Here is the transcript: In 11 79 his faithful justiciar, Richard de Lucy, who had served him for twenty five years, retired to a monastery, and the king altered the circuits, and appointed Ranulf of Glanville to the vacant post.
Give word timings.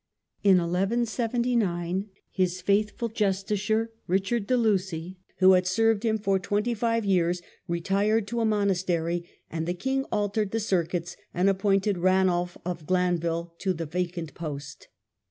In 0.43 0.59
11 0.59 1.05
79 1.05 2.09
his 2.31 2.59
faithful 2.59 3.07
justiciar, 3.07 3.89
Richard 4.07 4.47
de 4.47 4.57
Lucy, 4.57 5.19
who 5.37 5.51
had 5.53 5.67
served 5.67 6.01
him 6.03 6.17
for 6.17 6.39
twenty 6.39 6.73
five 6.73 7.05
years, 7.05 7.43
retired 7.67 8.25
to 8.29 8.39
a 8.41 8.45
monastery, 8.45 9.29
and 9.51 9.67
the 9.67 9.75
king 9.75 10.05
altered 10.05 10.49
the 10.49 10.59
circuits, 10.59 11.17
and 11.35 11.51
appointed 11.51 11.99
Ranulf 11.99 12.57
of 12.65 12.87
Glanville 12.87 13.53
to 13.59 13.73
the 13.73 13.85
vacant 13.85 14.33
post. 14.33 14.87